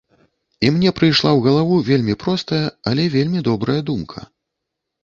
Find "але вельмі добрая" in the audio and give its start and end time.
2.95-3.81